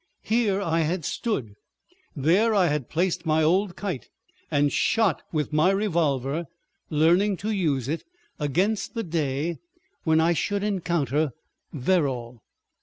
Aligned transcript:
Here 0.23 0.59
I 0.59 0.79
had 0.79 1.05
stood, 1.05 1.53
there 2.15 2.55
I 2.55 2.69
had 2.69 2.89
placed 2.89 3.23
my 3.23 3.43
old 3.43 3.75
kite, 3.75 4.09
and 4.49 4.73
shot 4.73 5.21
with 5.31 5.53
my 5.53 5.69
revolver, 5.69 6.47
learning 6.89 7.37
to 7.37 7.51
use 7.51 7.87
it, 7.87 8.03
against 8.39 8.95
the 8.95 9.03
day 9.03 9.59
when 10.03 10.19
I 10.19 10.33
should 10.33 10.63
encounter 10.63 11.33
Verrall. 11.71 12.41